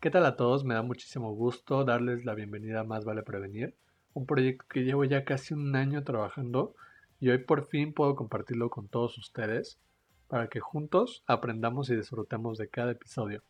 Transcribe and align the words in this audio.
¿Qué 0.00 0.10
tal 0.10 0.24
a 0.24 0.34
todos? 0.34 0.64
Me 0.64 0.72
da 0.72 0.80
muchísimo 0.80 1.34
gusto 1.34 1.84
darles 1.84 2.24
la 2.24 2.34
bienvenida 2.34 2.80
a 2.80 2.84
Más 2.84 3.04
Vale 3.04 3.22
Prevenir, 3.22 3.74
un 4.14 4.24
proyecto 4.24 4.64
que 4.66 4.80
llevo 4.80 5.04
ya 5.04 5.26
casi 5.26 5.52
un 5.52 5.76
año 5.76 6.02
trabajando 6.04 6.74
y 7.20 7.28
hoy 7.28 7.36
por 7.36 7.66
fin 7.66 7.92
puedo 7.92 8.16
compartirlo 8.16 8.70
con 8.70 8.88
todos 8.88 9.18
ustedes 9.18 9.78
para 10.26 10.48
que 10.48 10.58
juntos 10.58 11.22
aprendamos 11.26 11.90
y 11.90 11.96
disfrutemos 11.96 12.56
de 12.56 12.70
cada 12.70 12.92
episodio. 12.92 13.42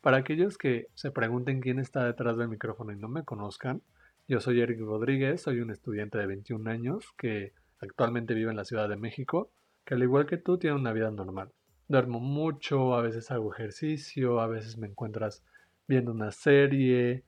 Para 0.00 0.18
aquellos 0.18 0.56
que 0.56 0.86
se 0.94 1.10
pregunten 1.10 1.60
quién 1.60 1.80
está 1.80 2.04
detrás 2.04 2.36
del 2.36 2.46
micrófono 2.46 2.92
y 2.92 2.96
no 2.96 3.08
me 3.08 3.24
conozcan, 3.24 3.82
yo 4.28 4.38
soy 4.38 4.60
Eric 4.60 4.78
Rodríguez, 4.78 5.42
soy 5.42 5.58
un 5.60 5.72
estudiante 5.72 6.16
de 6.16 6.28
21 6.28 6.70
años 6.70 7.12
que 7.16 7.54
actualmente 7.80 8.34
vive 8.34 8.52
en 8.52 8.56
la 8.56 8.64
Ciudad 8.64 8.88
de 8.88 8.94
México, 8.94 9.50
que 9.84 9.94
al 9.94 10.02
igual 10.04 10.26
que 10.26 10.36
tú 10.36 10.58
tiene 10.58 10.76
una 10.76 10.92
vida 10.92 11.10
normal. 11.10 11.50
Duermo 11.88 12.20
mucho, 12.20 12.94
a 12.94 13.02
veces 13.02 13.32
hago 13.32 13.52
ejercicio, 13.52 14.40
a 14.40 14.46
veces 14.46 14.78
me 14.78 14.86
encuentras 14.86 15.42
viendo 15.88 16.12
una 16.12 16.30
serie, 16.30 17.24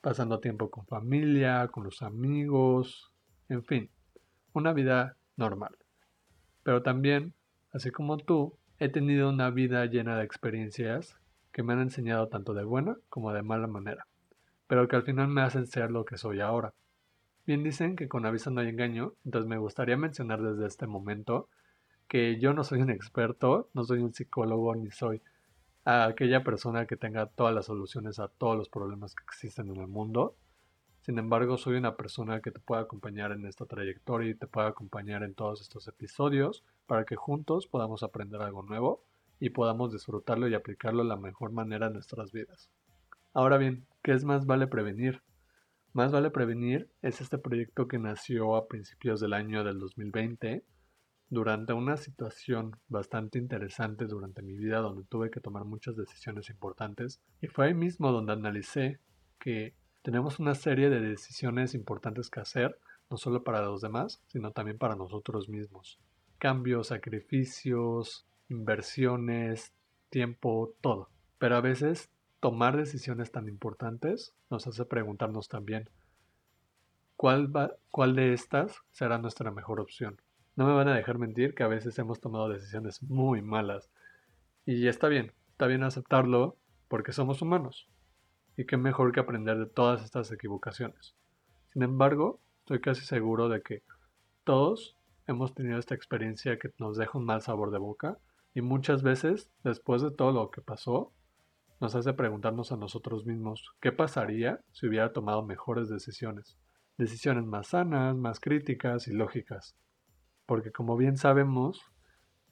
pasando 0.00 0.38
tiempo 0.38 0.70
con 0.70 0.86
familia, 0.86 1.68
con 1.68 1.84
los 1.84 2.02
amigos, 2.02 3.10
en 3.48 3.64
fin, 3.64 3.90
una 4.52 4.72
vida 4.72 5.16
normal. 5.36 5.76
Pero 6.62 6.82
también, 6.82 7.34
así 7.72 7.90
como 7.90 8.18
tú, 8.18 8.56
he 8.78 8.88
tenido 8.88 9.30
una 9.30 9.50
vida 9.50 9.86
llena 9.86 10.16
de 10.16 10.24
experiencias 10.24 11.16
que 11.50 11.62
me 11.62 11.72
han 11.72 11.80
enseñado 11.80 12.28
tanto 12.28 12.54
de 12.54 12.64
buena 12.64 12.96
como 13.08 13.32
de 13.32 13.42
mala 13.42 13.66
manera, 13.66 14.06
pero 14.66 14.86
que 14.86 14.96
al 14.96 15.02
final 15.02 15.28
me 15.28 15.40
hacen 15.40 15.66
ser 15.66 15.90
lo 15.90 16.04
que 16.04 16.18
soy 16.18 16.40
ahora. 16.40 16.74
Bien 17.46 17.64
dicen 17.64 17.96
que 17.96 18.08
con 18.08 18.26
aviso 18.26 18.50
no 18.50 18.60
hay 18.60 18.68
engaño, 18.68 19.14
entonces 19.24 19.48
me 19.48 19.56
gustaría 19.56 19.96
mencionar 19.96 20.42
desde 20.42 20.66
este 20.66 20.86
momento 20.86 21.48
que 22.06 22.38
yo 22.38 22.52
no 22.52 22.62
soy 22.62 22.82
un 22.82 22.90
experto, 22.90 23.70
no 23.72 23.84
soy 23.84 24.00
un 24.00 24.12
psicólogo 24.12 24.74
ni 24.76 24.90
soy 24.90 25.22
a 25.88 26.04
aquella 26.04 26.44
persona 26.44 26.84
que 26.84 26.98
tenga 26.98 27.24
todas 27.24 27.54
las 27.54 27.64
soluciones 27.64 28.18
a 28.18 28.28
todos 28.28 28.58
los 28.58 28.68
problemas 28.68 29.14
que 29.14 29.24
existen 29.24 29.70
en 29.70 29.80
el 29.80 29.86
mundo. 29.86 30.36
Sin 31.00 31.18
embargo, 31.18 31.56
soy 31.56 31.76
una 31.76 31.96
persona 31.96 32.42
que 32.42 32.50
te 32.50 32.60
puede 32.60 32.82
acompañar 32.82 33.32
en 33.32 33.46
esta 33.46 33.64
trayectoria 33.64 34.28
y 34.28 34.34
te 34.34 34.46
puede 34.46 34.68
acompañar 34.68 35.22
en 35.22 35.32
todos 35.32 35.62
estos 35.62 35.88
episodios 35.88 36.62
para 36.86 37.06
que 37.06 37.16
juntos 37.16 37.66
podamos 37.66 38.02
aprender 38.02 38.42
algo 38.42 38.62
nuevo 38.62 39.02
y 39.40 39.48
podamos 39.48 39.90
disfrutarlo 39.90 40.46
y 40.46 40.54
aplicarlo 40.54 41.04
de 41.04 41.08
la 41.08 41.16
mejor 41.16 41.52
manera 41.52 41.86
en 41.86 41.94
nuestras 41.94 42.32
vidas. 42.32 42.68
Ahora 43.32 43.56
bien, 43.56 43.86
¿qué 44.02 44.12
es 44.12 44.24
más 44.24 44.44
vale 44.44 44.66
prevenir? 44.66 45.22
Más 45.94 46.12
vale 46.12 46.30
prevenir 46.30 46.90
es 47.00 47.22
este 47.22 47.38
proyecto 47.38 47.88
que 47.88 47.98
nació 47.98 48.56
a 48.56 48.68
principios 48.68 49.20
del 49.20 49.32
año 49.32 49.64
del 49.64 49.78
2020 49.78 50.66
durante 51.30 51.72
una 51.72 51.96
situación 51.96 52.76
bastante 52.88 53.38
interesante 53.38 54.06
durante 54.06 54.42
mi 54.42 54.56
vida 54.56 54.78
donde 54.78 55.04
tuve 55.04 55.30
que 55.30 55.40
tomar 55.40 55.64
muchas 55.64 55.96
decisiones 55.96 56.48
importantes 56.48 57.20
y 57.40 57.48
fue 57.48 57.66
ahí 57.66 57.74
mismo 57.74 58.12
donde 58.12 58.32
analicé 58.32 58.98
que 59.38 59.74
tenemos 60.02 60.38
una 60.38 60.54
serie 60.54 60.88
de 60.88 61.00
decisiones 61.00 61.74
importantes 61.74 62.30
que 62.30 62.40
hacer, 62.40 62.78
no 63.10 63.16
solo 63.16 63.44
para 63.44 63.62
los 63.62 63.82
demás, 63.82 64.22
sino 64.26 64.52
también 64.52 64.78
para 64.78 64.96
nosotros 64.96 65.48
mismos. 65.48 65.98
Cambios, 66.38 66.88
sacrificios, 66.88 68.26
inversiones, 68.48 69.72
tiempo, 70.08 70.74
todo. 70.80 71.10
Pero 71.38 71.56
a 71.56 71.60
veces 71.60 72.10
tomar 72.40 72.76
decisiones 72.76 73.32
tan 73.32 73.48
importantes 73.48 74.34
nos 74.50 74.66
hace 74.66 74.84
preguntarnos 74.84 75.48
también, 75.48 75.90
¿cuál, 77.16 77.54
va, 77.54 77.72
cuál 77.90 78.14
de 78.14 78.32
estas 78.32 78.80
será 78.90 79.18
nuestra 79.18 79.50
mejor 79.50 79.80
opción? 79.80 80.20
No 80.58 80.66
me 80.66 80.72
van 80.72 80.88
a 80.88 80.96
dejar 80.96 81.18
mentir 81.18 81.54
que 81.54 81.62
a 81.62 81.68
veces 81.68 81.96
hemos 82.00 82.18
tomado 82.18 82.48
decisiones 82.48 83.00
muy 83.04 83.42
malas. 83.42 83.92
Y 84.66 84.88
está 84.88 85.06
bien, 85.06 85.32
está 85.52 85.68
bien 85.68 85.84
aceptarlo 85.84 86.56
porque 86.88 87.12
somos 87.12 87.40
humanos. 87.42 87.88
Y 88.56 88.64
qué 88.64 88.76
mejor 88.76 89.12
que 89.12 89.20
aprender 89.20 89.56
de 89.56 89.66
todas 89.66 90.02
estas 90.02 90.32
equivocaciones. 90.32 91.14
Sin 91.72 91.84
embargo, 91.84 92.40
estoy 92.58 92.80
casi 92.80 93.04
seguro 93.04 93.48
de 93.48 93.62
que 93.62 93.84
todos 94.42 94.96
hemos 95.28 95.54
tenido 95.54 95.78
esta 95.78 95.94
experiencia 95.94 96.58
que 96.58 96.72
nos 96.78 96.96
deja 96.96 97.18
un 97.18 97.24
mal 97.24 97.40
sabor 97.40 97.70
de 97.70 97.78
boca 97.78 98.18
y 98.52 98.60
muchas 98.60 99.04
veces, 99.04 99.52
después 99.62 100.02
de 100.02 100.10
todo 100.10 100.32
lo 100.32 100.50
que 100.50 100.60
pasó, 100.60 101.12
nos 101.80 101.94
hace 101.94 102.14
preguntarnos 102.14 102.72
a 102.72 102.76
nosotros 102.76 103.26
mismos 103.26 103.76
qué 103.80 103.92
pasaría 103.92 104.60
si 104.72 104.88
hubiera 104.88 105.12
tomado 105.12 105.44
mejores 105.44 105.88
decisiones. 105.88 106.58
Decisiones 106.96 107.44
más 107.44 107.68
sanas, 107.68 108.16
más 108.16 108.40
críticas 108.40 109.06
y 109.06 109.12
lógicas 109.12 109.76
porque 110.48 110.72
como 110.72 110.96
bien 110.96 111.18
sabemos, 111.18 111.78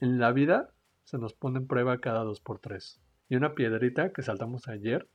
en 0.01 0.19
la 0.19 0.31
vida 0.31 0.69
se 1.05 1.17
nos 1.17 1.33
pone 1.33 1.61
en 1.61 1.67
prueba 1.67 1.97
cada 1.97 2.25
dos 2.25 2.41
por 2.41 2.59
tres. 2.59 3.01
Y 3.31 3.37
una 3.37 3.55
piedrita 3.55 4.13
que 4.13 4.21
saltamos 4.21 4.69
ayer 4.69 5.09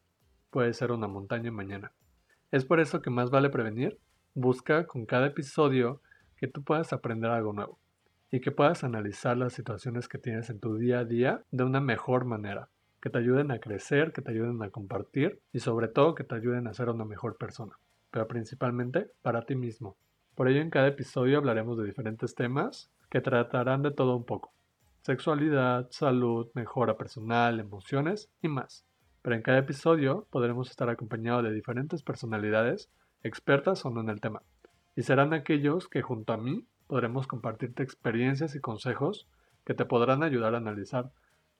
puede 0.50 0.74
ser 0.74 0.91
una 0.91 1.08
montaña 1.08 1.52
mañana. 1.52 1.91
Es 2.50 2.66
por 2.66 2.80
eso 2.80 3.03
que 3.03 3.12
más 3.12 3.30
vale 3.30 3.52
prevenir. 3.52 4.00
Busca 4.34 4.88
con 4.88 5.06
cada 5.06 5.28
episodio 5.28 6.02
que 6.38 6.47
tú 6.47 6.64
puedas 6.64 6.91
aprender 6.91 7.30
algo 7.30 7.53
nuevo 7.53 7.78
y 8.31 8.41
que 8.41 8.52
puedas 8.52 8.84
analizar 8.84 9.38
las 9.38 9.53
situaciones 9.53 10.08
que 10.08 10.18
tienes 10.18 10.50
en 10.50 10.59
tu 10.59 10.78
día 10.78 11.00
a 11.00 11.06
día 11.06 11.44
de 11.52 11.64
una 11.64 11.81
mejor 11.81 12.25
manera, 12.25 12.70
que 13.00 13.12
te 13.12 13.20
ayuden 13.20 13.52
a 13.52 13.59
crecer, 13.59 14.12
que 14.12 14.24
te 14.24 14.31
ayuden 14.31 14.59
a 14.64 14.72
compartir 14.72 15.40
y 15.53 15.59
sobre 15.59 15.88
todo 15.88 16.16
que 16.16 16.24
te 16.24 16.34
ayuden 16.34 16.66
a 16.66 16.74
ser 16.74 16.90
una 16.90 17.06
mejor 17.06 17.38
persona, 17.38 17.78
pero 18.09 18.28
principalmente 18.28 19.12
para 19.22 19.46
ti 19.46 19.56
mismo, 19.56 19.97
por 20.36 20.47
ello 20.47 20.62
en 20.62 20.69
cada 20.69 20.88
episodio 20.88 21.38
hablaremos 21.38 21.78
de 21.78 21.86
diferentes 21.86 22.36
temas 22.36 22.90
que 23.09 23.22
tratarán 23.22 23.81
de 23.81 23.92
todo 23.92 24.16
un 24.16 24.25
poco. 24.25 24.53
Sexualidad, 25.02 25.88
salud, 25.92 26.47
mejora 26.53 26.97
personal, 26.97 27.59
emociones 27.59 28.31
y 28.41 28.47
más. 28.47 28.86
Pero 29.22 29.36
en 29.36 29.41
cada 29.41 29.59
episodio 29.59 30.28
podremos 30.30 30.70
estar 30.70 30.90
acompañados 30.90 31.44
de 31.44 31.52
diferentes 31.52 32.02
personalidades, 32.02 32.90
expertas 33.24 33.86
o 33.86 33.90
no 33.90 34.02
en 34.02 34.09
el 34.09 34.22
tema. 34.22 34.41
Y 34.96 35.03
serán 35.03 35.34
aquellos 35.34 35.88
que 35.88 36.02
junto 36.02 36.34
a 36.34 36.38
mí 36.38 36.66
podremos 36.88 37.28
compartirte 37.28 37.84
experiencias 37.84 38.56
y 38.56 38.59
consejos 38.59 39.28
que 39.66 39.74
te 39.74 39.86
podrán 39.86 40.24
ayudar 40.24 40.56
a 40.56 40.58
analizar 40.58 41.12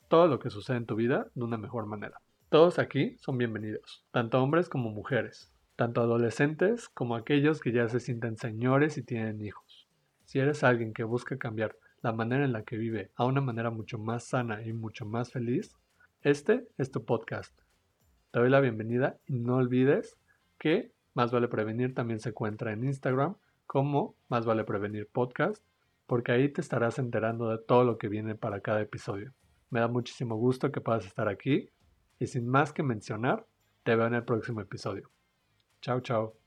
todo 0.08 0.28
lo 0.28 0.40
que 0.40 0.50
sucede 0.50 0.78
en 0.78 0.86
tu 0.86 0.96
vida 0.96 1.28
de 1.36 1.44
una 1.44 1.58
mejor 1.58 1.86
manera. 1.86 2.22
Todos 2.50 2.80
aquí 2.80 3.16
son 3.20 3.38
bienvenidos, 3.38 4.04
tanto 4.12 4.42
hombres 4.42 4.68
como 4.68 4.90
mujeres, 4.90 5.52
tanto 5.82 6.02
adolescentes 6.02 6.90
como 6.90 7.16
aquellos 7.16 7.60
que 7.60 7.72
ya 7.72 7.90
se 7.90 8.00
sienten 8.00 8.38
señores 8.38 9.00
y 9.00 9.02
tienen 9.02 9.42
hijos. 9.42 9.88
Si 10.26 10.38
eres 10.38 10.64
alguien 10.64 10.94
que 10.94 11.04
busca 11.04 11.40
cambiar 11.40 11.76
la 12.04 12.14
manera 12.14 12.46
en 12.46 12.52
la 12.52 12.62
que 12.62 12.78
vive 12.78 13.10
a 13.16 13.26
una 13.26 13.42
manera 13.42 13.72
mucho 13.72 13.98
más 13.98 14.26
sana 14.26 14.62
y 14.62 14.74
mucho 14.74 15.08
más 15.08 15.32
feliz, 15.32 15.76
este 16.22 16.68
es 16.78 16.92
tu 16.92 17.04
podcast. 17.04 17.60
Te 18.30 18.42
doy 18.42 18.52
la 18.52 18.60
bienvenida 18.60 19.18
y 19.26 19.40
no 19.40 19.56
olvides 19.56 20.20
que 20.60 20.92
Más 21.16 21.32
vale 21.32 21.48
prevenir 21.48 21.96
también 21.96 22.20
se 22.20 22.30
encuentra 22.30 22.74
en 22.74 22.84
Instagram 22.84 23.38
como 23.66 24.14
Más 24.30 24.46
vale 24.46 24.64
prevenir 24.64 25.10
podcast, 25.12 25.66
porque 26.06 26.32
ahí 26.32 26.50
te 26.50 26.62
estarás 26.62 27.00
enterando 27.00 27.50
de 27.50 27.58
todo 27.58 27.86
lo 27.86 27.98
que 27.98 28.08
viene 28.08 28.36
para 28.36 28.62
cada 28.62 28.82
episodio. 28.82 29.34
Me 29.72 29.80
da 29.80 29.88
muchísimo 29.88 30.36
gusto 30.36 30.72
que 30.72 30.80
puedas 30.80 31.08
estar 31.08 31.28
aquí 31.28 31.70
y 32.20 32.28
sin 32.28 32.48
más 32.48 32.72
que 32.72 32.84
mencionar, 32.84 33.48
te 33.82 33.96
veo 33.96 34.06
en 34.06 34.14
el 34.14 34.26
próximo 34.26 34.62
episodio. 34.62 35.10
Ciao, 35.82 36.00
ciao. 36.02 36.41